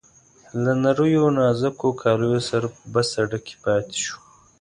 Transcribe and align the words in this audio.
له 0.63 0.71
نریو 0.83 1.25
نازکو 1.39 1.89
کالیو 2.01 2.39
سره 2.49 2.67
په 2.75 2.83
بس 2.93 3.09
اډه 3.21 3.39
کې 3.45 3.55
پاتې 3.63 3.95
شو. 4.05 4.17